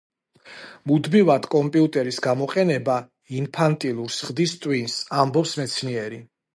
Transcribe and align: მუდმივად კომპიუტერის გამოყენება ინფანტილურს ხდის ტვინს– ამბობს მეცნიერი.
მუდმივად 0.91 1.45
კომპიუტერის 1.57 2.19
გამოყენება 2.29 2.97
ინფანტილურს 3.43 4.21
ხდის 4.31 4.59
ტვინს– 4.65 5.01
ამბობს 5.23 5.59
მეცნიერი. 5.63 6.25